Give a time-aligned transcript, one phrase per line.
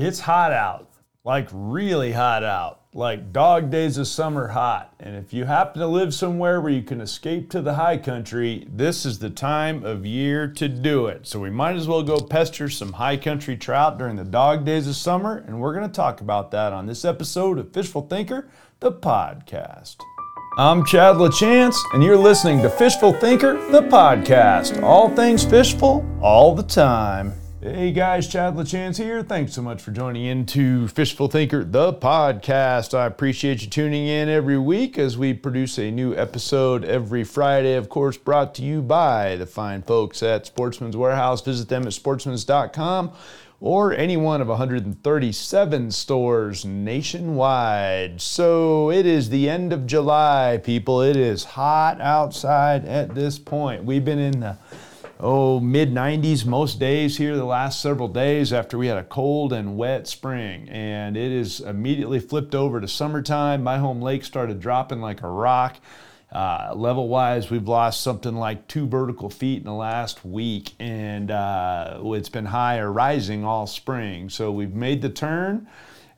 [0.00, 0.90] It's hot out,
[1.24, 4.94] like really hot out, like dog days of summer hot.
[5.00, 8.68] And if you happen to live somewhere where you can escape to the high country,
[8.70, 11.26] this is the time of year to do it.
[11.26, 14.86] So we might as well go pester some high country trout during the dog days
[14.86, 15.38] of summer.
[15.48, 19.96] And we're going to talk about that on this episode of Fishful Thinker, the podcast.
[20.58, 24.80] I'm Chad LaChance, and you're listening to Fishful Thinker, the podcast.
[24.80, 27.32] All things fishful, all the time.
[27.60, 29.24] Hey guys, Chad LaChance here.
[29.24, 32.96] Thanks so much for joining in to Fishful Thinker, the podcast.
[32.96, 37.74] I appreciate you tuning in every week as we produce a new episode every Friday,
[37.74, 41.40] of course, brought to you by the fine folks at Sportsman's Warehouse.
[41.40, 43.10] Visit them at sportsmans.com
[43.58, 48.20] or any one of 137 stores nationwide.
[48.20, 51.02] So it is the end of July, people.
[51.02, 53.82] It is hot outside at this point.
[53.82, 54.58] We've been in the
[55.20, 59.52] oh, mid 90s most days here the last several days after we had a cold
[59.52, 60.68] and wet spring.
[60.68, 63.62] And it is immediately flipped over to summertime.
[63.62, 65.76] My home lake started dropping like a rock.
[66.30, 71.30] Uh, level wise, we've lost something like two vertical feet in the last week, and
[71.30, 74.28] uh, it's been high or rising all spring.
[74.28, 75.66] So we've made the turn.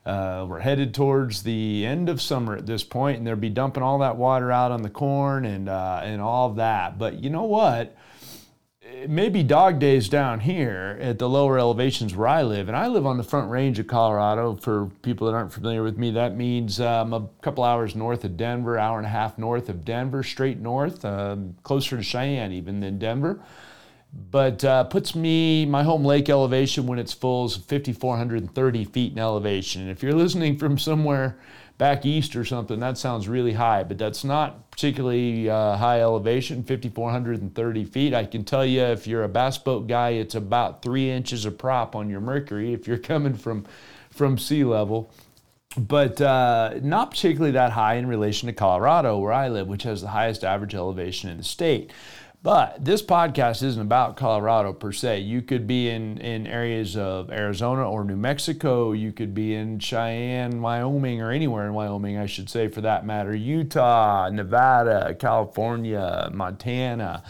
[0.05, 3.83] Uh, we're headed towards the end of summer at this point, and they'll be dumping
[3.83, 6.97] all that water out on the corn and uh, and all of that.
[6.97, 7.95] But you know what?
[9.01, 12.77] It may be dog days down here at the lower elevations where I live, and
[12.77, 14.55] I live on the front range of Colorado.
[14.55, 18.37] For people that aren't familiar with me, that means um, a couple hours north of
[18.37, 22.79] Denver, hour and a half north of Denver, straight north, um, closer to Cheyenne even
[22.79, 23.39] than Denver.
[24.13, 29.19] But uh, puts me my home lake elevation when it's full is 5,430 feet in
[29.19, 29.83] elevation.
[29.83, 31.37] And if you're listening from somewhere
[31.77, 36.61] back east or something, that sounds really high, but that's not particularly uh, high elevation,
[36.63, 38.13] 5,430 feet.
[38.13, 41.57] I can tell you if you're a bass boat guy, it's about three inches of
[41.57, 43.65] prop on your mercury if you're coming from,
[44.09, 45.09] from sea level.
[45.77, 50.01] But uh, not particularly that high in relation to Colorado, where I live, which has
[50.01, 51.91] the highest average elevation in the state.
[52.43, 55.19] But this podcast isn't about Colorado per se.
[55.19, 58.93] You could be in, in areas of Arizona or New Mexico.
[58.93, 63.05] You could be in Cheyenne, Wyoming, or anywhere in Wyoming, I should say, for that
[63.05, 63.35] matter.
[63.35, 67.23] Utah, Nevada, California, Montana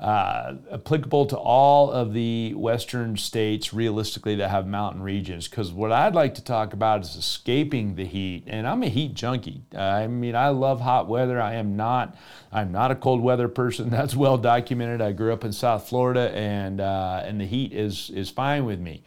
[0.00, 5.46] uh, applicable to all of the western states realistically that have mountain regions.
[5.46, 9.12] Because what i'd like to talk about is escaping the heat and i'm a heat
[9.14, 9.62] junkie.
[9.76, 11.40] I mean i love hot weather.
[11.40, 12.16] I am not
[12.50, 13.90] i'm not a cold weather person.
[14.00, 15.02] That's well documented.
[15.02, 18.80] I grew up in south florida and uh, and the heat is is fine with
[18.80, 19.02] me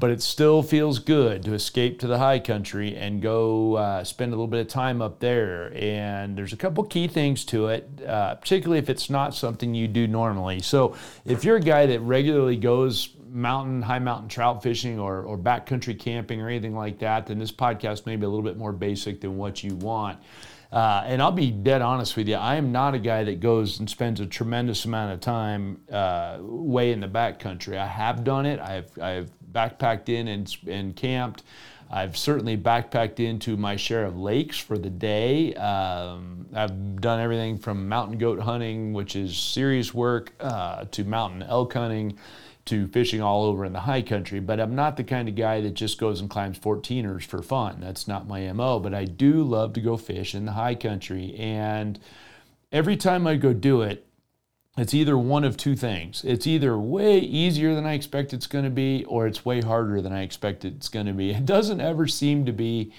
[0.00, 4.32] but it still feels good to escape to the high country and go uh, spend
[4.32, 5.72] a little bit of time up there.
[5.76, 9.88] And there's a couple key things to it, uh, particularly if it's not something you
[9.88, 10.60] do normally.
[10.60, 15.38] So if you're a guy that regularly goes mountain, high mountain trout fishing or, or
[15.38, 18.72] backcountry camping or anything like that, then this podcast may be a little bit more
[18.72, 20.18] basic than what you want.
[20.72, 23.78] Uh, and I'll be dead honest with you, I am not a guy that goes
[23.78, 27.76] and spends a tremendous amount of time uh, way in the backcountry.
[27.76, 28.58] I have done it.
[28.58, 31.42] I've, I've backpacked in and, and camped.
[31.92, 35.52] I've certainly backpacked into my share of lakes for the day.
[35.54, 41.42] Um, I've done everything from mountain goat hunting, which is serious work, uh, to mountain
[41.42, 42.18] elk hunting,
[42.64, 44.40] to fishing all over in the high country.
[44.40, 47.80] But I'm not the kind of guy that just goes and climbs 14ers for fun.
[47.80, 48.78] That's not my MO.
[48.78, 51.34] But I do love to go fish in the high country.
[51.34, 52.00] And
[52.70, 54.06] every time I go do it,
[54.78, 56.24] it's either one of two things.
[56.24, 60.00] It's either way easier than I expect it's going to be, or it's way harder
[60.00, 61.30] than I expect it's going to be.
[61.42, 62.92] It doesn't ever seem to be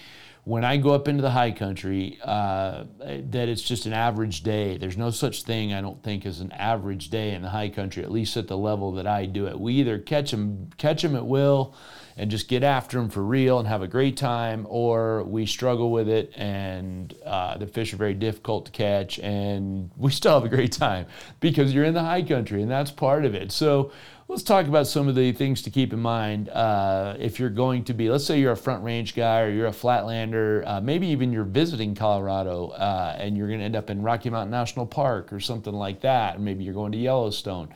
[0.43, 4.77] when I go up into the high country uh, that it's just an average day.
[4.77, 8.03] There's no such thing, I don't think, as an average day in the high country,
[8.03, 9.59] at least at the level that I do it.
[9.59, 11.73] We either catch them, catch them at will
[12.17, 15.91] and just get after them for real and have a great time, or we struggle
[15.91, 20.45] with it and uh, the fish are very difficult to catch and we still have
[20.45, 21.05] a great time
[21.39, 23.51] because you're in the high country and that's part of it.
[23.51, 23.91] So
[24.27, 27.83] let's talk about some of the things to keep in mind uh, if you're going
[27.85, 31.07] to be, let's say you're a front range guy or you're a flatlander, uh, maybe
[31.07, 34.85] even you're visiting Colorado uh, and you're going to end up in Rocky Mountain National
[34.85, 37.73] Park or something like that, and maybe you're going to Yellowstone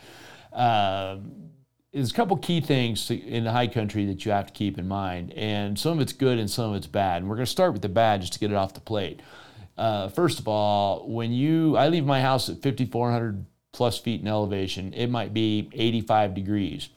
[0.53, 1.17] uh,
[1.93, 4.77] there's a couple key things to, in the high country that you have to keep
[4.77, 7.21] in mind, and some of it's good and some of it's bad.
[7.21, 9.21] And we're going to start with the bad just to get it off the plate.
[9.77, 14.27] Uh, first of all, when you, I leave my house at 5,400 plus feet in
[14.27, 16.89] elevation, it might be 85 degrees.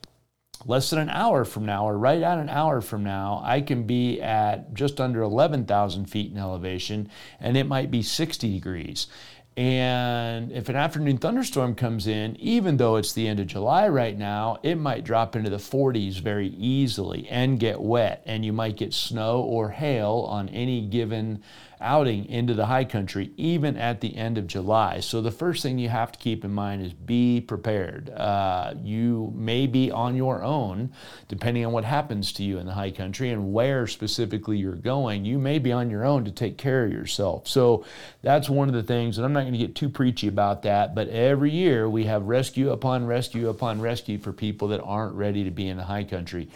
[0.66, 3.84] Less than an hour from now, or right at an hour from now, I can
[3.84, 7.08] be at just under 11,000 feet in elevation,
[7.38, 9.06] and it might be 60 degrees.
[9.60, 14.16] And if an afternoon thunderstorm comes in, even though it's the end of July right
[14.16, 18.22] now, it might drop into the 40s very easily and get wet.
[18.24, 21.42] And you might get snow or hail on any given
[21.80, 25.00] outing into the high country, even at the end of July.
[25.00, 28.10] So, the first thing you have to keep in mind is be prepared.
[28.10, 30.92] Uh, you may be on your own,
[31.28, 35.24] depending on what happens to you in the high country and where specifically you're going.
[35.24, 37.48] You may be on your own to take care of yourself.
[37.48, 37.84] So,
[38.22, 40.94] that's one of the things, and I'm not going to get too preachy about that,
[40.94, 45.44] but every year we have rescue upon rescue upon rescue for people that aren't ready
[45.44, 46.48] to be in the high country.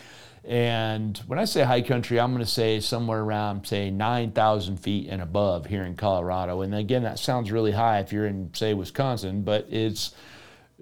[0.46, 5.08] And when I say high country, I'm going to say somewhere around, say, 9,000 feet
[5.08, 6.60] and above here in Colorado.
[6.60, 10.14] And again, that sounds really high if you're in, say, Wisconsin, but it's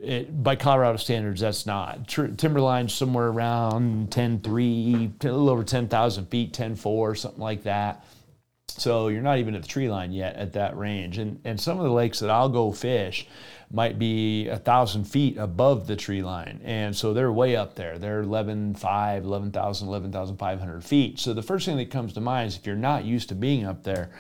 [0.03, 2.09] it, by Colorado standards, that's not.
[2.09, 8.05] Timberline somewhere around 10.3, a little over 10,000 feet, 10.4, something like that.
[8.69, 11.19] So you're not even at the tree line yet at that range.
[11.19, 13.29] And, and some of the lakes that I'll go fish,
[13.73, 16.61] might be a thousand feet above the tree line.
[16.63, 17.99] And so they're way up there.
[17.99, 21.19] They're 11,500, 11,000, 11,500 feet.
[21.19, 23.65] So the first thing that comes to mind is if you're not used to being
[23.65, 24.11] up there,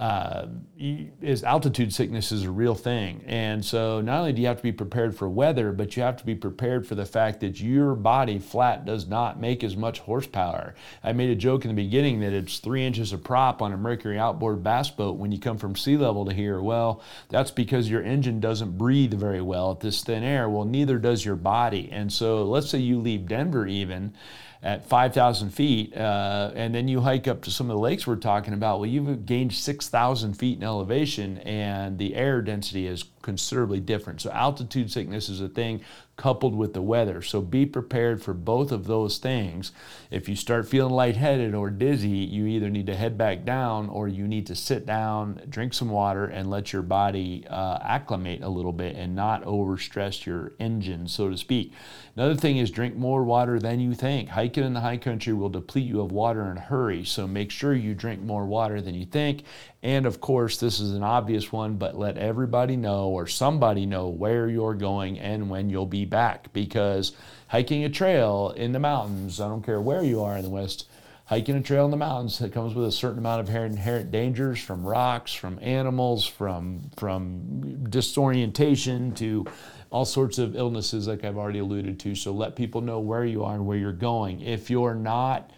[0.00, 0.46] uh,
[0.78, 3.22] is altitude sickness is a real thing.
[3.26, 6.16] And so not only do you have to be prepared for weather, but you have
[6.16, 9.98] to be prepared for the fact that your body flat does not make as much
[9.98, 10.74] horsepower.
[11.04, 13.76] I made a joke in the beginning that it's three inches of prop on a
[13.76, 16.62] Mercury outboard bass boat when you come from sea level to here.
[16.62, 20.48] Well, that's because your engine doesn't breathe very well at this thin air.
[20.48, 21.90] Well, neither does your body.
[21.92, 24.14] And so let's say you leave Denver even
[24.62, 28.16] at 5,000 feet, uh, and then you hike up to some of the lakes we're
[28.16, 33.78] talking about, well, you've gained 6,000 feet in elevation, and the air density is considerably
[33.78, 34.20] different.
[34.20, 35.82] So, altitude sickness is a thing
[36.20, 37.22] coupled with the weather.
[37.22, 39.72] So be prepared for both of those things.
[40.10, 44.06] If you start feeling lightheaded or dizzy, you either need to head back down or
[44.06, 48.50] you need to sit down, drink some water, and let your body uh, acclimate a
[48.50, 51.72] little bit and not overstress your engine, so to speak.
[52.16, 54.28] Another thing is drink more water than you think.
[54.28, 57.50] Hiking in the high country will deplete you of water in a hurry, so make
[57.50, 59.44] sure you drink more water than you think.
[59.82, 64.08] And of course, this is an obvious one, but let everybody know or somebody know
[64.08, 67.12] where you're going and when you'll be back because
[67.48, 70.86] hiking a trail in the mountains, I don't care where you are in the West,
[71.24, 74.60] hiking a trail in the mountains it comes with a certain amount of inherent dangers
[74.60, 79.46] from rocks, from animals, from from disorientation to
[79.90, 82.14] all sorts of illnesses like I've already alluded to.
[82.14, 84.40] So let people know where you are and where you're going.
[84.40, 85.50] If you're not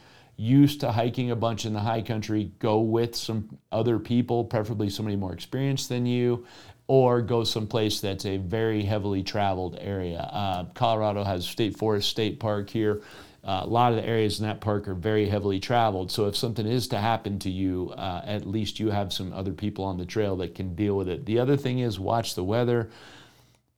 [0.42, 4.90] used to hiking a bunch in the high country, go with some other people, preferably
[4.90, 6.44] somebody more experienced than you,
[6.88, 10.18] or go someplace that's a very heavily traveled area.
[10.18, 13.02] Uh, Colorado has State Forest State Park here.
[13.44, 16.10] Uh, a lot of the areas in that park are very heavily traveled.
[16.10, 19.52] So if something is to happen to you, uh, at least you have some other
[19.52, 21.24] people on the trail that can deal with it.
[21.24, 22.90] The other thing is watch the weather.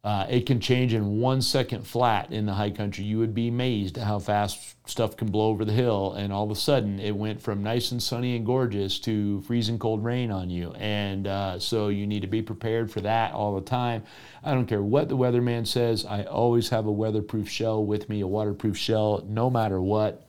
[0.05, 3.03] Uh, it can change in one second flat in the high country.
[3.03, 6.45] You would be amazed at how fast stuff can blow over the hill, and all
[6.45, 10.31] of a sudden it went from nice and sunny and gorgeous to freezing cold rain
[10.31, 10.73] on you.
[10.73, 14.05] And uh, so you need to be prepared for that all the time.
[14.45, 18.21] I don't care what the weatherman says, I always have a weatherproof shell with me,
[18.21, 20.21] a waterproof shell, no matter what.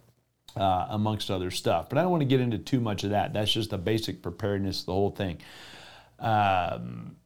[0.56, 1.90] Uh, amongst other stuff.
[1.90, 3.34] But I don't want to get into too much of that.
[3.34, 5.40] That's just the basic preparedness, the whole thing.
[6.18, 7.18] Um,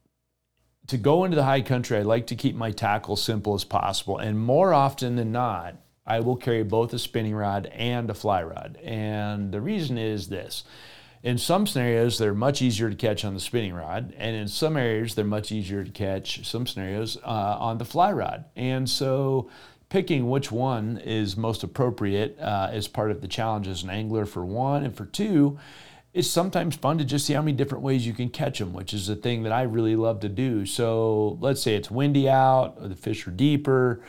[0.90, 4.18] to go into the high country, I like to keep my tackle simple as possible.
[4.18, 8.42] And more often than not, I will carry both a spinning rod and a fly
[8.42, 8.76] rod.
[8.82, 10.64] And the reason is this.
[11.22, 14.76] In some scenarios, they're much easier to catch on the spinning rod, and in some
[14.76, 18.46] areas, they're much easier to catch, some scenarios, uh, on the fly rod.
[18.56, 19.50] And so,
[19.90, 24.24] picking which one is most appropriate uh, is part of the challenge as an angler,
[24.24, 25.58] for one, and for two,
[26.12, 28.92] it's sometimes fun to just see how many different ways you can catch them, which
[28.92, 30.66] is a thing that I really love to do.
[30.66, 34.02] So let's say it's windy out, or the fish are deeper.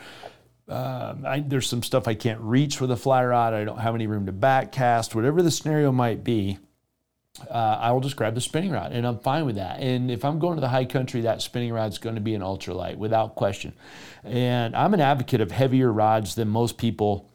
[0.68, 3.54] Uh, I, there's some stuff I can't reach with a fly rod.
[3.54, 6.58] I don't have any room to back cast, whatever the scenario might be.
[7.50, 9.80] Uh, I will just grab the spinning rod and I'm fine with that.
[9.80, 12.36] And if I'm going to the high country, that spinning rod is going to be
[12.36, 13.74] an ultralight without question.
[14.24, 17.31] And I'm an advocate of heavier rods than most people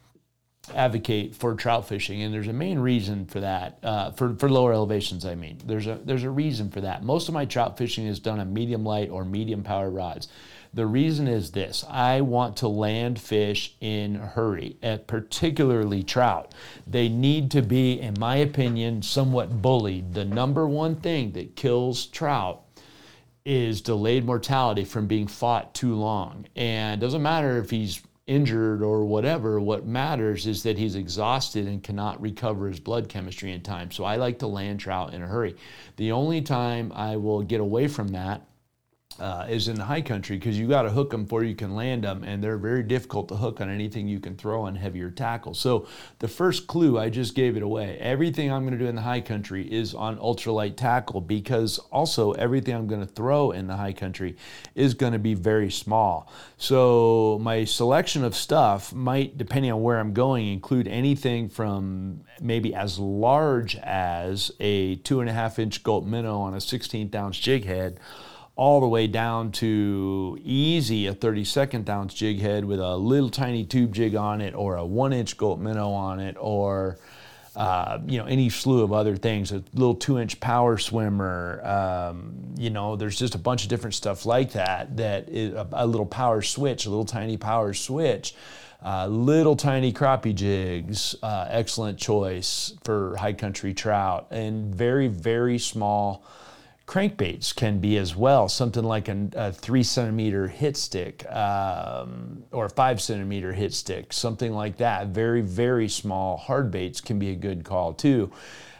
[0.74, 3.78] advocate for trout fishing, and there's a main reason for that.
[3.82, 7.02] Uh, for for lower elevations, I mean, there's a there's a reason for that.
[7.02, 10.28] Most of my trout fishing is done on medium light or medium power rods.
[10.74, 16.54] The reason is this: I want to land fish in a hurry, and particularly trout.
[16.86, 20.14] They need to be, in my opinion, somewhat bullied.
[20.14, 22.62] The number one thing that kills trout
[23.46, 26.46] is delayed mortality from being fought too long.
[26.56, 29.60] And it doesn't matter if he's injured or whatever.
[29.60, 33.90] What matters is that he's exhausted and cannot recover his blood chemistry in time.
[33.90, 35.56] So I like to land trout in a hurry.
[35.96, 38.42] The only time I will get away from that
[39.18, 41.74] uh, is in the high country because you got to hook them before you can
[41.74, 45.10] land them, and they're very difficult to hook on anything you can throw on heavier
[45.10, 45.54] tackle.
[45.54, 45.86] So
[46.18, 47.98] the first clue I just gave it away.
[47.98, 52.32] Everything I'm going to do in the high country is on ultralight tackle because also
[52.32, 54.36] everything I'm going to throw in the high country
[54.74, 56.30] is going to be very small.
[56.58, 62.74] So my selection of stuff might, depending on where I'm going, include anything from maybe
[62.74, 67.38] as large as a two and a half inch Gulp minnow on a 16th ounce
[67.38, 67.98] jig head
[68.56, 73.64] all the way down to easy a 32nd ounce jig head with a little tiny
[73.64, 76.98] tube jig on it or a one inch Gulp minnow on it or
[77.54, 81.60] uh, you know any slew of other things a little two inch power swimmer.
[81.64, 85.68] Um, you know there's just a bunch of different stuff like that that is a,
[85.72, 88.34] a little power switch a little tiny power switch
[88.84, 95.58] uh, little tiny crappie jigs uh, excellent choice for high country trout and very very
[95.58, 96.24] small
[96.86, 102.66] Crankbaits can be as well, something like a, a three centimeter hit stick um, or
[102.66, 105.08] a five centimeter hit stick, something like that.
[105.08, 108.30] Very, very small hard baits can be a good call too.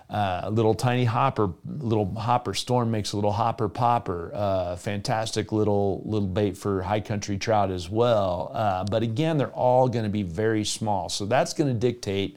[0.08, 4.30] Uh, a little tiny hopper, little hopper storm makes a little hopper popper.
[4.32, 8.52] Uh, fantastic little little bait for high country trout as well.
[8.54, 12.36] Uh, but again, they're all going to be very small, so that's going to dictate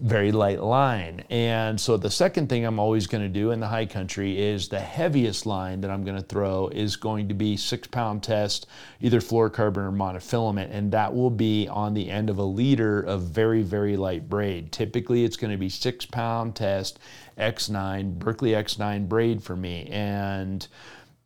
[0.00, 1.24] very light line.
[1.30, 4.68] And so the second thing I'm always going to do in the high country is
[4.68, 8.66] the heaviest line that I'm going to throw is going to be six pound test,
[9.00, 13.22] either fluorocarbon or monofilament, and that will be on the end of a leader of
[13.22, 14.72] very, very light braid.
[14.72, 16.98] Typically, it's going to be six pound test
[17.38, 19.88] X9, Berkley X9 braid for me.
[19.90, 20.66] And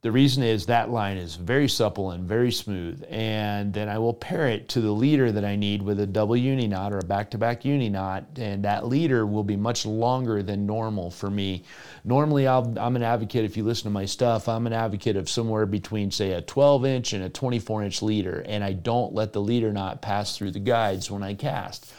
[0.03, 3.05] the reason is that line is very supple and very smooth.
[3.09, 6.37] And then I will pair it to the leader that I need with a double
[6.37, 8.25] uni knot or a back to back uni knot.
[8.37, 11.65] And that leader will be much longer than normal for me.
[12.05, 15.29] Normally, i am an advocate, if you listen to my stuff, I'm an advocate of
[15.29, 18.45] somewhere between, say, a 12 inch and a 24 inch leader.
[18.47, 21.93] And I don't let the leader knot pass through the guides when I cast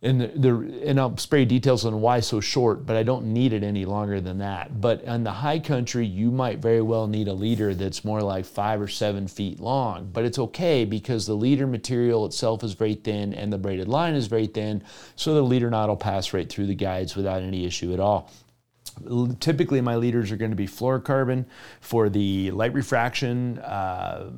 [0.00, 3.64] and the, and I'll spare details on why so short, but I don't need it
[3.64, 4.80] any longer than that.
[4.80, 8.44] But in the high country, you might very well need a leader that's more like
[8.44, 10.10] five or seven feet long.
[10.12, 14.14] But it's okay because the leader material itself is very thin and the braided line
[14.14, 14.84] is very thin,
[15.16, 18.30] so the leader knot will pass right through the guides without any issue at all.
[19.40, 21.44] Typically, my leaders are going to be fluorocarbon
[21.80, 23.58] for the light refraction.
[23.58, 24.30] Uh,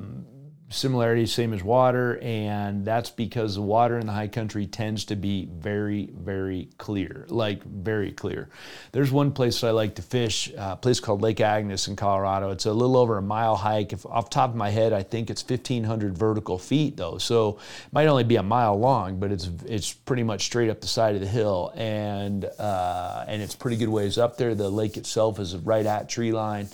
[0.71, 5.15] similarity, same as water, and that's because the water in the high country tends to
[5.15, 8.49] be very, very clear, like very clear.
[8.91, 12.51] There's one place that I like to fish, a place called Lake Agnes in Colorado.
[12.51, 13.93] It's a little over a mile hike.
[13.93, 17.93] If off top of my head, I think it's 1,500 vertical feet though, so it
[17.93, 21.15] might only be a mile long, but it's it's pretty much straight up the side
[21.15, 24.55] of the hill, and uh, and it's pretty good ways up there.
[24.55, 26.69] The lake itself is right at tree line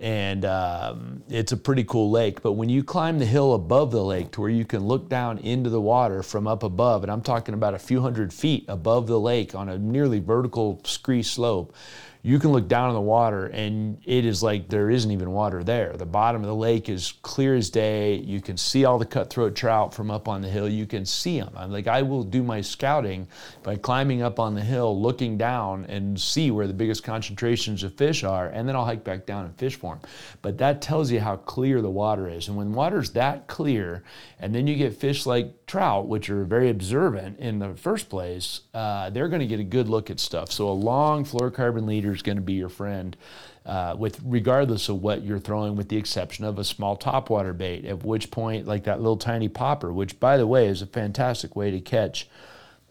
[0.00, 2.42] and um, it's a pretty cool lake.
[2.42, 5.38] But when you climb the hill above the lake to where you can look down
[5.38, 9.06] into the water from up above, and I'm talking about a few hundred feet above
[9.06, 11.74] the lake on a nearly vertical scree slope,
[12.24, 15.64] you can look down in the water and it is like there isn't even water
[15.64, 15.92] there.
[15.94, 18.14] The bottom of the lake is clear as day.
[18.14, 20.68] You can see all the cutthroat trout from up on the hill.
[20.68, 21.52] You can see them.
[21.56, 23.26] I'm like, I will do my scouting
[23.64, 27.94] by climbing up on the hill, looking down and see where the biggest concentrations of
[27.94, 30.08] fish are, and then I'll hike back down and fish for them.
[30.42, 32.46] But that tells you how clear the water is.
[32.46, 34.04] And when water's that clear,
[34.38, 38.60] and then you get fish like trout, which are very observant in the first place,
[38.74, 40.52] uh, they're going to get a good look at stuff.
[40.52, 43.16] So a long fluorocarbon leader is going to be your friend.
[43.64, 47.86] Uh, with regardless of what you're throwing, with the exception of a small topwater bait.
[47.86, 51.54] At which point, like that little tiny popper, which by the way is a fantastic
[51.54, 52.28] way to catch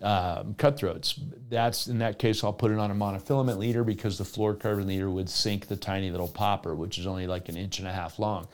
[0.02, 1.20] um, cutthroats.
[1.50, 5.10] That's in that case, I'll put it on a monofilament leader because the fluorocarbon leader
[5.10, 8.18] would sink the tiny little popper, which is only like an inch and a half
[8.18, 8.48] long.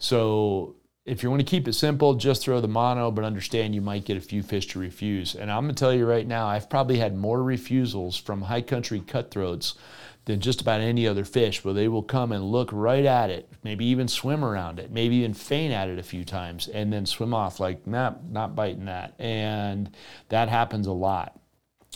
[0.00, 0.74] So
[1.10, 4.04] if you want to keep it simple, just throw the mono, but understand you might
[4.04, 5.34] get a few fish to refuse.
[5.34, 8.62] And I'm going to tell you right now, I've probably had more refusals from high
[8.62, 9.74] country cutthroats
[10.26, 13.50] than just about any other fish, but they will come and look right at it,
[13.64, 17.04] maybe even swim around it, maybe even feint at it a few times, and then
[17.04, 19.14] swim off like, nah, not biting that.
[19.18, 19.90] And
[20.28, 21.39] that happens a lot.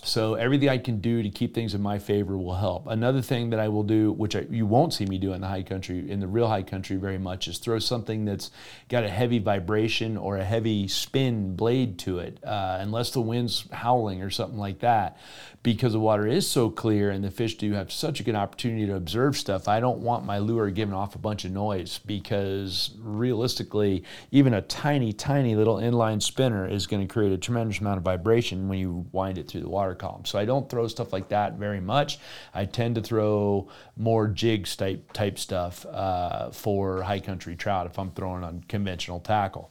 [0.04, 2.86] So everything I can do to keep things in my favor will help.
[2.86, 5.46] Another thing that I will do, which I, you won't see me do in the
[5.46, 8.50] high country, in the real high country very much, is throw something that's
[8.88, 13.66] got a heavy vibration or a heavy spin blade to it, uh, unless the wind's
[13.72, 15.16] howling or something like that
[15.64, 18.84] because the water is so clear and the fish do have such a good opportunity
[18.86, 22.90] to observe stuff, I don't want my lure giving off a bunch of noise because
[22.98, 27.96] realistically, even a tiny, tiny little inline spinner is going to create a tremendous amount
[27.96, 30.24] of vibration when you wind it through the water column.
[30.24, 32.18] So I don't throw stuff like that very much.
[32.52, 37.98] I tend to throw more jigs type type stuff uh, for high country trout if
[37.98, 39.70] I'm throwing on conventional tackle.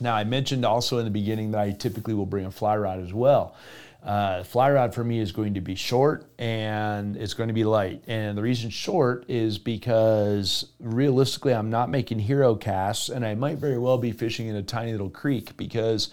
[0.00, 3.00] Now I mentioned also in the beginning that I typically will bring a fly rod
[3.00, 3.54] as well.
[4.02, 7.64] Uh, fly rod for me is going to be short and it's going to be
[7.64, 8.02] light.
[8.06, 13.58] And the reason short is because realistically, I'm not making hero casts and I might
[13.58, 16.08] very well be fishing in a tiny little creek because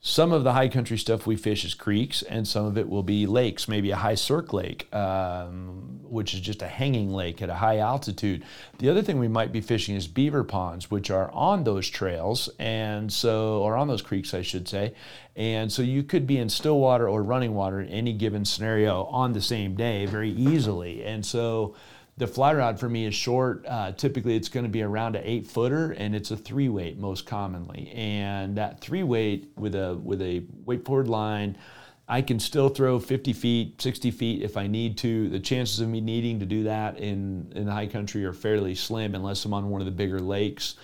[0.00, 3.02] some of the high country stuff we fish is creeks, and some of it will
[3.02, 7.50] be lakes, maybe a high cirque lake, um, which is just a hanging lake at
[7.50, 8.44] a high altitude.
[8.78, 12.48] The other thing we might be fishing is beaver ponds, which are on those trails,
[12.58, 14.94] and so, or on those creeks, I should say.
[15.34, 19.04] And so you could be in still water or running water in any given scenario
[19.04, 21.04] on the same day very easily.
[21.04, 21.74] And so,
[22.18, 23.64] the fly rod for me is short.
[23.68, 26.98] Uh, typically, it's going to be around an eight footer, and it's a three weight
[26.98, 27.92] most commonly.
[27.94, 31.58] And that three weight with a with a weight forward line,
[32.08, 35.28] I can still throw 50 feet, 60 feet if I need to.
[35.28, 38.74] The chances of me needing to do that in in the high country are fairly
[38.74, 40.76] slim, unless I'm on one of the bigger lakes.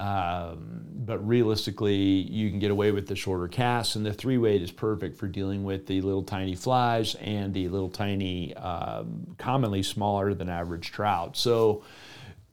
[0.00, 4.62] Um, but realistically, you can get away with the shorter casts, and the three weight
[4.62, 9.82] is perfect for dealing with the little tiny flies and the little tiny, um, commonly
[9.82, 11.36] smaller than average trout.
[11.36, 11.82] So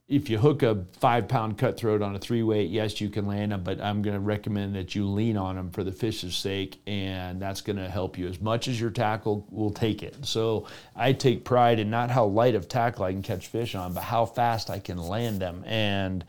[0.09, 3.51] if you hook a five pound cutthroat on a three weight, yes, you can land
[3.51, 6.79] them, but I'm going to recommend that you lean on them for the fish's sake,
[6.87, 10.15] and that's going to help you as much as your tackle will take it.
[10.25, 13.93] So I take pride in not how light of tackle I can catch fish on,
[13.93, 15.65] but how fast I can land them.
[15.65, 16.23] And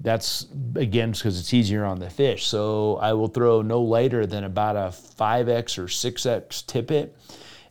[0.00, 2.46] that's again because it's easier on the fish.
[2.46, 7.16] So I will throw no lighter than about a 5x or 6x tippet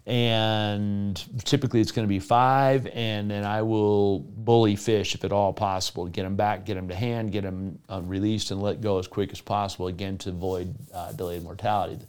[0.08, 5.32] and typically it's going to be five and then i will bully fish if at
[5.32, 8.62] all possible to get them back get them to hand get them uh, released and
[8.62, 12.00] let go as quick as possible again to avoid uh, delayed mortality.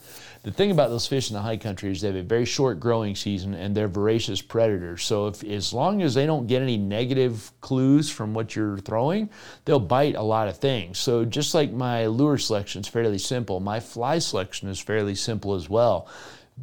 [0.42, 2.80] The thing about those fish in the high country is they have a very short
[2.80, 5.04] growing season and they're voracious predators.
[5.04, 9.30] So if as long as they don't get any negative clues from what you're throwing
[9.64, 10.98] they'll bite a lot of things.
[10.98, 15.54] So just like my lure selection is fairly simple my fly selection is fairly simple
[15.54, 16.08] as well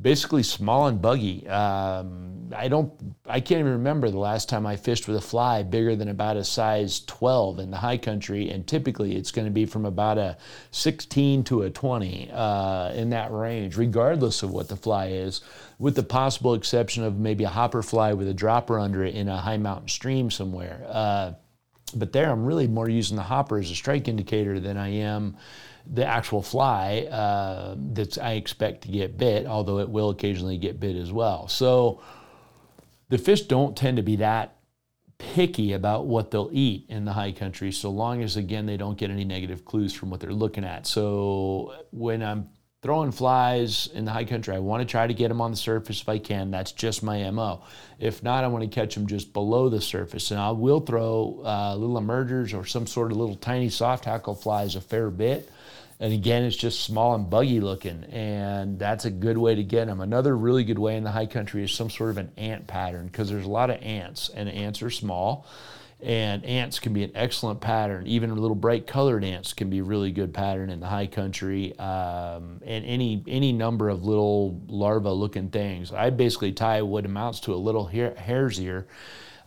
[0.01, 1.47] basically small and buggy.
[1.47, 2.91] Um, I don't,
[3.25, 6.37] I can't even remember the last time I fished with a fly bigger than about
[6.37, 10.17] a size 12 in the high country, and typically it's going to be from about
[10.17, 10.37] a
[10.71, 15.41] 16 to a 20 uh, in that range, regardless of what the fly is,
[15.77, 19.27] with the possible exception of maybe a hopper fly with a dropper under it in
[19.27, 20.85] a high mountain stream somewhere.
[20.87, 21.33] Uh,
[21.95, 25.37] but there, I'm really more using the hopper as a strike indicator than I am
[25.91, 30.79] the actual fly uh, that I expect to get bit, although it will occasionally get
[30.79, 31.47] bit as well.
[31.47, 32.01] So
[33.09, 34.55] the fish don't tend to be that
[35.17, 38.97] picky about what they'll eat in the high country, so long as, again, they don't
[38.97, 40.87] get any negative clues from what they're looking at.
[40.87, 42.49] So when I'm
[42.81, 45.57] throwing flies in the high country, I want to try to get them on the
[45.57, 46.51] surface if I can.
[46.51, 47.63] That's just my MO.
[47.99, 50.31] If not, I want to catch them just below the surface.
[50.31, 54.35] And I will throw uh, little emergers or some sort of little tiny soft tackle
[54.35, 55.51] flies a fair bit
[55.99, 59.87] and again, it's just small and buggy looking, and that's a good way to get
[59.87, 59.99] them.
[59.99, 63.07] Another really good way in the high country is some sort of an ant pattern
[63.07, 65.45] because there's a lot of ants, and ants are small.
[66.01, 68.07] And ants can be an excellent pattern.
[68.07, 71.07] Even a little bright colored ants can be a really good pattern in the high
[71.07, 71.77] country.
[71.77, 75.91] Um, and any any number of little larva looking things.
[75.91, 78.87] I basically tie what amounts to a little hair, hare's ear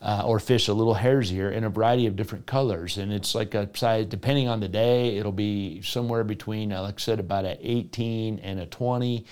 [0.03, 2.99] uh, or fish a little hare's ear in a variety of different colors.
[2.99, 6.97] And it's like a size, depending on the day, it'll be somewhere between, uh, like
[6.97, 9.25] I said, about an 18 and a 20.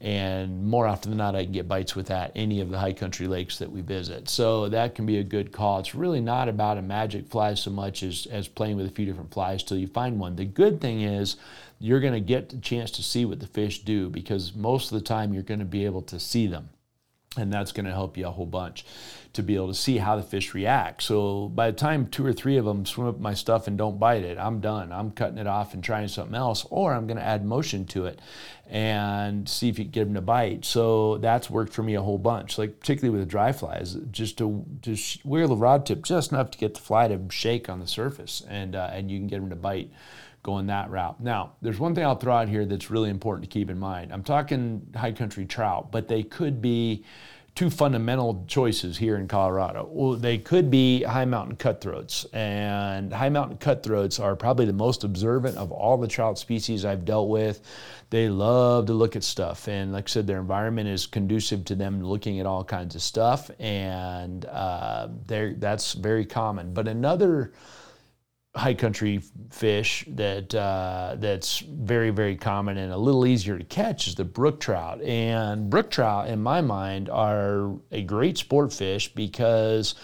[0.00, 2.94] And more often than not, I can get bites with that any of the high
[2.94, 4.30] country lakes that we visit.
[4.30, 5.78] So that can be a good call.
[5.78, 9.04] It's really not about a magic fly so much as, as playing with a few
[9.04, 10.36] different flies till you find one.
[10.36, 11.36] The good thing is
[11.78, 14.98] you're going to get the chance to see what the fish do because most of
[14.98, 16.70] the time you're going to be able to see them
[17.36, 18.84] and that's going to help you a whole bunch
[19.32, 21.02] to be able to see how the fish react.
[21.02, 23.98] So by the time two or three of them swim up my stuff and don't
[23.98, 24.92] bite it, I'm done.
[24.92, 28.06] I'm cutting it off and trying something else, or I'm going to add motion to
[28.06, 28.20] it
[28.70, 30.64] and see if you can get them to bite.
[30.64, 32.58] So that's worked for me a whole bunch.
[32.58, 36.52] Like particularly with the dry flies, just to just wear the rod tip just enough
[36.52, 39.40] to get the fly to shake on the surface, and uh, and you can get
[39.40, 39.90] them to bite
[40.44, 41.20] going that route.
[41.20, 44.12] Now, there's one thing I'll throw out here that's really important to keep in mind.
[44.12, 47.04] I'm talking high country trout, but they could be
[47.54, 49.88] two fundamental choices here in Colorado.
[49.90, 55.02] Well, they could be high mountain cutthroats, and high mountain cutthroats are probably the most
[55.02, 57.62] observant of all the trout species I've dealt with.
[58.10, 61.74] They love to look at stuff, and like I said, their environment is conducive to
[61.74, 66.74] them looking at all kinds of stuff, and uh, that's very common.
[66.74, 67.52] But another
[68.56, 74.06] high country fish that uh, that's very very common and a little easier to catch
[74.06, 75.02] is the brook trout.
[75.02, 79.96] And brook trout, in my mind, are a great sport fish because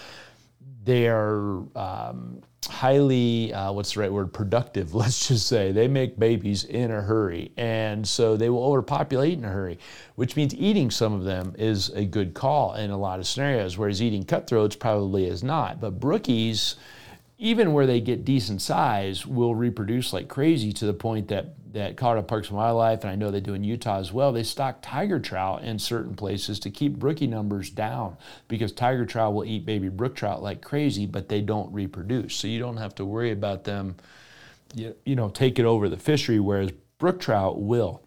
[0.83, 4.33] they are um, highly uh, what's the right word?
[4.33, 5.71] Productive let's just say.
[5.71, 9.79] They make babies in a hurry and so they will overpopulate in a hurry
[10.17, 13.79] which means eating some of them is a good call in a lot of scenarios
[13.79, 15.81] whereas eating cutthroats probably is not.
[15.81, 16.75] But brookies
[17.43, 21.97] even where they get decent size, will reproduce like crazy to the point that that
[21.97, 24.79] Colorado Parks and Wildlife, and I know they do in Utah as well, they stock
[24.83, 28.17] tiger trout in certain places to keep brookie numbers down
[28.49, 32.35] because tiger trout will eat baby brook trout like crazy, but they don't reproduce.
[32.35, 33.95] So you don't have to worry about them,
[34.75, 38.03] you, know, taking over the fishery, whereas brook trout will.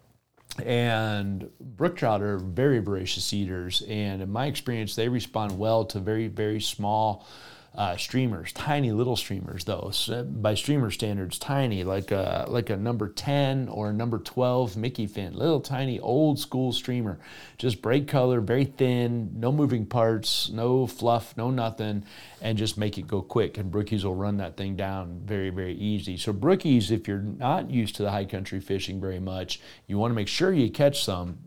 [0.65, 5.99] And brook trout are very voracious eaters, and in my experience, they respond well to
[5.99, 7.25] very, very small
[7.75, 9.89] uh, streamers, tiny little streamers though.
[9.91, 15.07] So by streamer standards, tiny, like a like a number 10 or number 12 Mickey
[15.07, 17.19] Finn, little tiny old school streamer,
[17.57, 22.05] just bright color, very thin, no moving parts, no fluff, no nothing,
[22.41, 23.57] and just make it go quick.
[23.57, 26.15] And brookies will run that thing down very very easy.
[26.17, 30.11] So brookies, if you're not used to the high country fishing very much, you want
[30.11, 31.39] to make sure you catch some.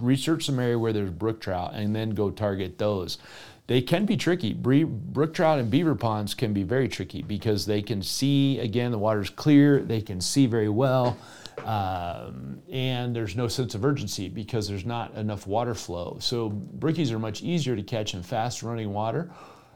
[0.00, 3.18] Research some area where there's brook trout and then go target those
[3.66, 4.52] they can be tricky.
[4.52, 8.98] Brook trout and beaver ponds can be very tricky because they can see, again, the
[8.98, 11.16] water's clear, they can see very well,
[11.64, 16.18] um, and there's no sense of urgency because there's not enough water flow.
[16.20, 19.30] So brookies are much easier to catch in fast running water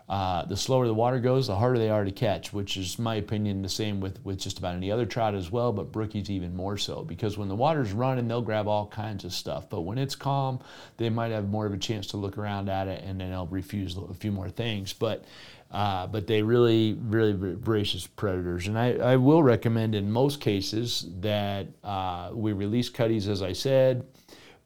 [0.09, 3.17] uh, the slower the water goes, the harder they are to catch, which is my
[3.17, 6.57] opinion the same with, with just about any other trout as well, but brookies even
[6.57, 7.03] more so.
[7.03, 9.69] Because when the water's running, they'll grab all kinds of stuff.
[9.69, 10.61] But when it's calm,
[10.97, 13.47] they might have more of a chance to look around at it and then they'll
[13.47, 14.95] refuse a few more things.
[14.95, 15.25] But
[15.71, 18.69] uh, but they really, really voracious predators.
[18.69, 23.53] And I, I will recommend in most cases that uh, we release cutties, as I
[23.53, 24.07] said,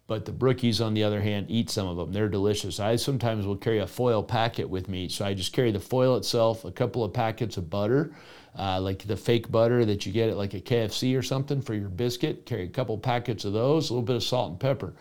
[0.07, 2.13] but the brookies, on the other hand, eat some of them.
[2.13, 2.81] They're delicious.
[2.81, 5.09] I sometimes will carry a foil packet with me.
[5.09, 8.15] So I just carry the foil itself, a couple of packets of butter,
[8.59, 11.75] uh, like the fake butter that you get at like a KFC or something for
[11.75, 12.47] your biscuit.
[12.47, 14.95] Carry a couple packets of those, a little bit of salt and pepper.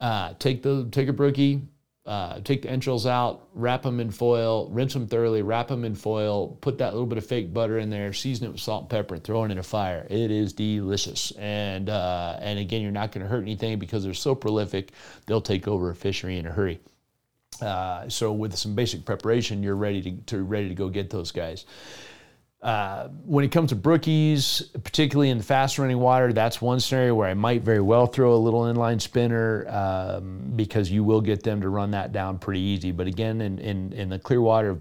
[0.00, 1.62] Uh, take the take a brookie,
[2.06, 5.94] uh, take the entrails out, wrap them in foil, rinse them thoroughly, wrap them in
[5.94, 8.90] foil, put that little bit of fake butter in there, season it with salt and
[8.90, 10.06] pepper, and throw it in a fire.
[10.10, 11.30] It is delicious.
[11.32, 14.92] And uh, and again, you're not going to hurt anything because they're so prolific,
[15.26, 16.78] they'll take over a fishery in a hurry.
[17.62, 21.30] Uh, so with some basic preparation, you're ready to, to ready to go get those
[21.30, 21.64] guys.
[22.64, 27.28] Uh, when it comes to brookies, particularly in fast running water, that's one scenario where
[27.28, 31.60] I might very well throw a little inline spinner um, because you will get them
[31.60, 32.90] to run that down pretty easy.
[32.90, 34.80] But again, in, in, in the clear water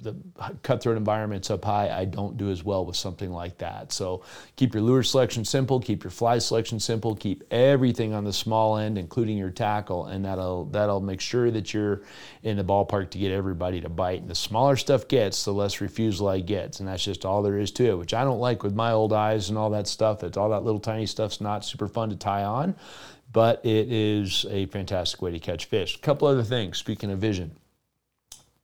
[0.00, 0.14] the
[0.62, 3.92] cutthroat environments up high, I don't do as well with something like that.
[3.92, 4.22] So
[4.56, 8.76] keep your lure selection simple, keep your fly selection simple, keep everything on the small
[8.76, 12.02] end, including your tackle, and that'll that'll make sure that you're
[12.42, 14.20] in the ballpark to get everybody to bite.
[14.20, 17.58] And the smaller stuff gets, the less refusal I get, and that's just all there
[17.58, 17.98] is to it.
[17.98, 20.22] Which I don't like with my old eyes and all that stuff.
[20.22, 22.76] It's all that little tiny stuff's not super fun to tie on,
[23.32, 25.96] but it is a fantastic way to catch fish.
[25.96, 26.78] A couple other things.
[26.78, 27.56] Speaking of vision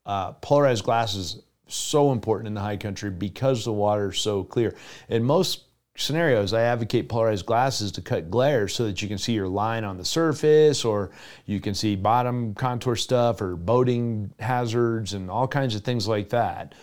[0.07, 4.75] uh, polarized glasses so important in the high country because the water is so clear.
[5.09, 5.65] In most
[5.97, 9.85] scenarios, I advocate polarized glasses to cut glare so that you can see your line
[9.85, 11.11] on the surface or
[11.47, 16.31] you can see bottom contour stuff or boating hazards and all kinds of things like
[16.31, 16.75] that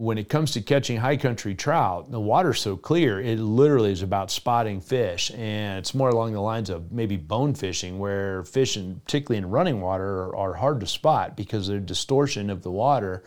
[0.00, 4.00] when it comes to catching high country trout, the water's so clear, it literally is
[4.00, 5.30] about spotting fish.
[5.32, 9.82] And it's more along the lines of maybe bone fishing, where fish, particularly in running
[9.82, 13.24] water, are, are hard to spot because of the distortion of the water.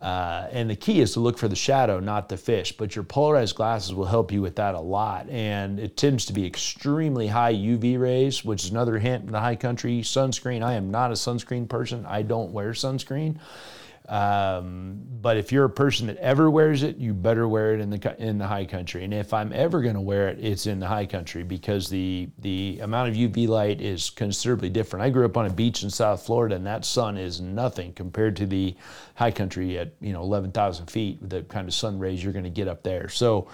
[0.00, 2.72] Uh, and the key is to look for the shadow, not the fish.
[2.72, 5.28] But your polarized glasses will help you with that a lot.
[5.28, 9.40] And it tends to be extremely high UV rays, which is another hint in the
[9.40, 10.00] high country.
[10.00, 13.36] Sunscreen, I am not a sunscreen person, I don't wear sunscreen.
[14.08, 17.90] Um, but if you're a person that ever wears it, you better wear it in
[17.90, 19.04] the in the high country.
[19.04, 22.28] And if I'm ever going to wear it, it's in the high country because the
[22.38, 25.02] the amount of UV light is considerably different.
[25.02, 28.36] I grew up on a beach in South Florida, and that sun is nothing compared
[28.36, 28.76] to the
[29.16, 31.28] high country at you know 11,000 feet.
[31.28, 33.08] The kind of sun rays you're going to get up there.
[33.08, 33.48] So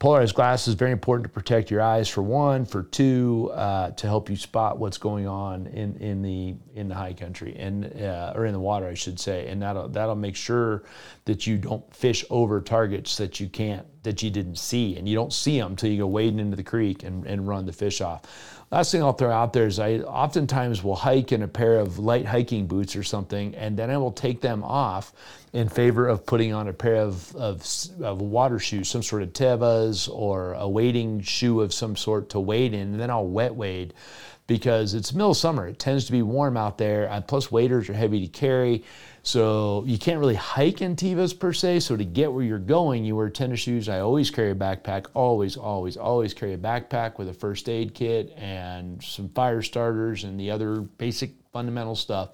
[0.00, 4.06] polarized glass is very important to protect your eyes for one for two uh, to
[4.06, 8.32] help you spot what's going on in, in the in the high country and uh,
[8.34, 9.46] or in the water I should say.
[9.48, 10.84] And that'll that'll make sure
[11.26, 15.14] that you don't fish over targets that you can't that you didn't see and you
[15.14, 18.00] don't see them until you go wading into the creek and, and run the fish
[18.00, 18.22] off
[18.70, 21.98] Last thing I'll throw out there is I oftentimes will hike in a pair of
[21.98, 25.12] light hiking boots or something, and then I will take them off
[25.52, 27.66] in favor of putting on a pair of, of,
[28.00, 32.38] of water shoes, some sort of Tevas or a wading shoe of some sort to
[32.38, 33.92] wade in, and then I'll wet wade
[34.46, 35.66] because it's middle summer.
[35.66, 37.24] It tends to be warm out there.
[37.26, 38.84] Plus, waders are heavy to carry.
[39.22, 41.80] So you can't really hike in Tevas per se.
[41.80, 43.88] So to get where you're going, you wear tennis shoes.
[43.88, 45.06] I always carry a backpack.
[45.14, 50.24] Always, always, always carry a backpack with a first aid kit and some fire starters
[50.24, 52.30] and the other basic fundamental stuff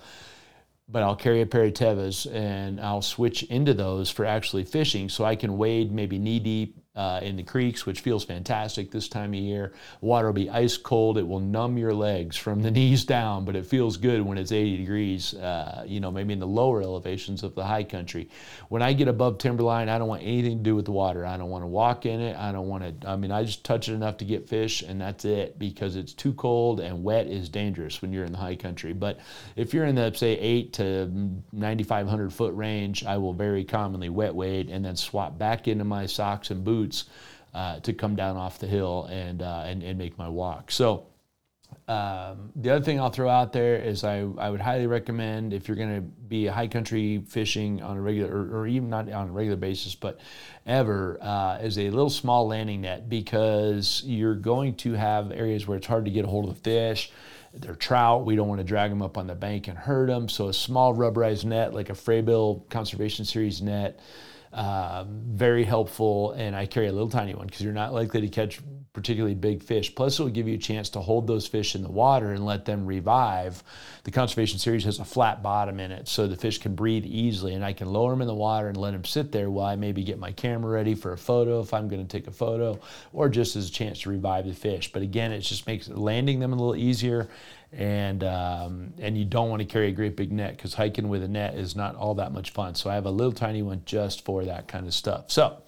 [0.88, 5.08] but I'll carry a pair of Tevas and I'll switch into those for actually fishing
[5.08, 9.08] so I can wade maybe knee deep uh, in the creeks, which feels fantastic this
[9.08, 9.72] time of year.
[10.00, 11.18] Water will be ice cold.
[11.18, 14.50] It will numb your legs from the knees down, but it feels good when it's
[14.50, 18.30] 80 degrees, uh, you know, maybe in the lower elevations of the high country.
[18.70, 21.26] When I get above timberline, I don't want anything to do with the water.
[21.26, 22.36] I don't want to walk in it.
[22.36, 24.98] I don't want to, I mean, I just touch it enough to get fish, and
[24.98, 28.56] that's it because it's too cold and wet is dangerous when you're in the high
[28.56, 28.94] country.
[28.94, 29.20] But
[29.54, 31.06] if you're in the, say, 8 to
[31.52, 36.06] 9,500 foot range, I will very commonly wet wade and then swap back into my
[36.06, 37.04] socks and boots boots
[37.54, 40.70] uh, to come down off the hill and, uh, and, and make my walk.
[40.70, 41.06] So
[41.88, 45.66] um, the other thing I'll throw out there is I, I would highly recommend if
[45.66, 49.28] you're going to be high country fishing on a regular or, or, even not on
[49.28, 50.20] a regular basis, but
[50.66, 55.76] ever uh, is a little small landing net because you're going to have areas where
[55.76, 57.10] it's hard to get a hold of the fish.
[57.54, 58.26] They're trout.
[58.26, 60.28] We don't want to drag them up on the bank and hurt them.
[60.28, 63.98] So a small rubberized net like a Frabill Conservation Series net
[64.56, 68.28] um, very helpful, and I carry a little tiny one because you're not likely to
[68.28, 68.58] catch
[68.94, 69.94] particularly big fish.
[69.94, 72.46] Plus, it will give you a chance to hold those fish in the water and
[72.46, 73.62] let them revive.
[74.04, 77.52] The conservation series has a flat bottom in it, so the fish can breathe easily,
[77.52, 79.76] and I can lower them in the water and let them sit there while I
[79.76, 82.80] maybe get my camera ready for a photo if I'm going to take a photo,
[83.12, 84.90] or just as a chance to revive the fish.
[84.90, 87.28] But again, it just makes landing them a little easier
[87.72, 91.22] and um, and you don't want to carry a great big net because hiking with
[91.22, 92.74] a net is not all that much fun.
[92.74, 95.30] So I have a little tiny one just for that kind of stuff.
[95.30, 95.58] So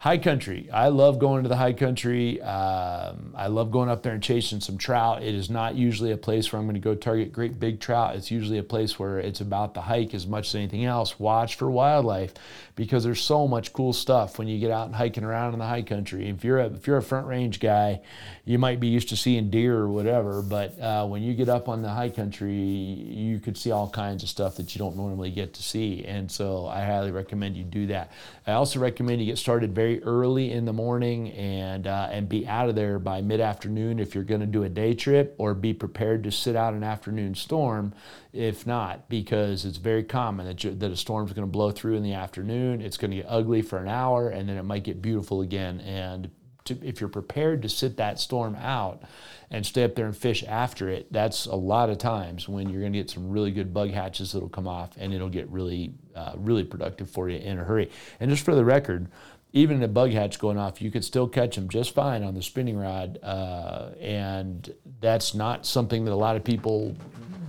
[0.00, 0.66] high country.
[0.72, 2.40] I love going to the high country.
[2.40, 5.22] Um, I love going up there and chasing some trout.
[5.22, 8.16] It is not usually a place where I'm going to go target great big trout.
[8.16, 11.20] It's usually a place where it's about the hike as much as anything else.
[11.20, 12.32] Watch for wildlife
[12.76, 15.66] because there's so much cool stuff when you get out and hiking around in the
[15.66, 16.30] high country.
[16.30, 18.00] If you're a, if you're a front range guy,
[18.46, 21.68] you might be used to seeing deer or whatever, but uh, when you get up
[21.68, 25.30] on the high country, you could see all kinds of stuff that you don't normally
[25.30, 26.06] get to see.
[26.06, 28.12] And so I highly recommend you do that.
[28.46, 32.28] I also recommend you get started very very early in the morning and uh, and
[32.28, 35.34] be out of there by mid afternoon if you're going to do a day trip,
[35.38, 37.92] or be prepared to sit out an afternoon storm
[38.32, 41.96] if not, because it's very common that, you, that a storm's going to blow through
[41.96, 42.80] in the afternoon.
[42.80, 45.80] It's going to get ugly for an hour, and then it might get beautiful again.
[45.80, 46.30] And
[46.66, 49.02] to, if you're prepared to sit that storm out
[49.50, 52.80] and stay up there and fish after it, that's a lot of times when you're
[52.80, 55.92] going to get some really good bug hatches that'll come off, and it'll get really,
[56.14, 57.90] uh, really productive for you in a hurry.
[58.20, 59.08] And just for the record,
[59.52, 62.34] even in a bug hatch going off, you could still catch them just fine on
[62.34, 63.18] the spinning rod.
[63.22, 66.96] Uh, and that's not something that a lot of people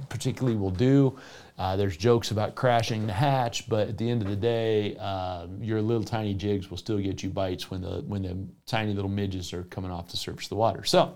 [0.09, 1.17] particularly will do.
[1.57, 5.45] Uh, there's jokes about crashing the hatch, but at the end of the day, uh,
[5.59, 8.35] your little tiny jigs will still get you bites when the when the
[8.65, 10.83] tiny little midges are coming off the surface of the water.
[10.83, 11.13] So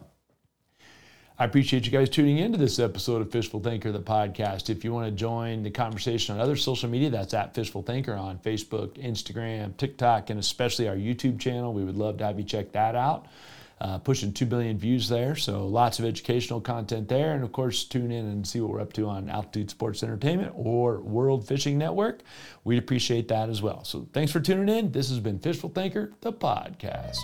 [1.37, 4.69] I appreciate you guys tuning into this episode of Fishful Thinker, the podcast.
[4.69, 8.13] If you want to join the conversation on other social media, that's at Fishful Thinker
[8.13, 11.73] on Facebook, Instagram, TikTok, and especially our YouTube channel.
[11.73, 13.27] We would love to have you check that out.
[13.81, 17.33] Uh, pushing 2 billion views there, so lots of educational content there.
[17.33, 20.53] And of course, tune in and see what we're up to on Altitude Sports Entertainment
[20.55, 22.21] or World Fishing Network.
[22.63, 23.83] We'd appreciate that as well.
[23.83, 24.93] So thanks for tuning in.
[24.93, 27.17] This has been Fishful Thinker, the podcast.